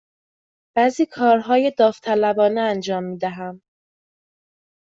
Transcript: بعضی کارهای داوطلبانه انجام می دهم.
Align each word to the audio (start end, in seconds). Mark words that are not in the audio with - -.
بعضی 0.75 1.05
کارهای 1.05 1.73
داوطلبانه 1.77 2.61
انجام 2.61 3.03
می 3.03 3.17
دهم. 3.17 3.61